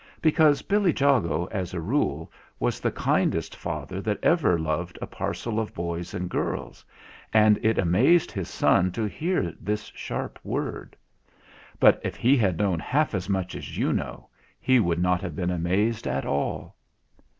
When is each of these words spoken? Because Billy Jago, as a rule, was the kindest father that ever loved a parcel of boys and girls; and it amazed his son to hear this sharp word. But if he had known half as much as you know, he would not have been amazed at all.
Because 0.19 0.63
Billy 0.63 0.91
Jago, 0.99 1.45
as 1.51 1.75
a 1.75 1.79
rule, 1.79 2.31
was 2.59 2.79
the 2.79 2.89
kindest 2.91 3.55
father 3.55 4.01
that 4.01 4.17
ever 4.23 4.57
loved 4.57 4.97
a 4.99 5.05
parcel 5.05 5.59
of 5.59 5.75
boys 5.75 6.15
and 6.15 6.27
girls; 6.27 6.83
and 7.31 7.63
it 7.63 7.77
amazed 7.77 8.31
his 8.31 8.49
son 8.49 8.91
to 8.93 9.03
hear 9.05 9.53
this 9.61 9.91
sharp 9.93 10.39
word. 10.43 10.95
But 11.79 12.01
if 12.03 12.15
he 12.15 12.35
had 12.35 12.57
known 12.57 12.79
half 12.79 13.13
as 13.13 13.29
much 13.29 13.53
as 13.53 13.77
you 13.77 13.93
know, 13.93 14.27
he 14.59 14.79
would 14.79 14.97
not 14.97 15.21
have 15.21 15.35
been 15.35 15.51
amazed 15.51 16.07
at 16.07 16.25
all. 16.25 16.75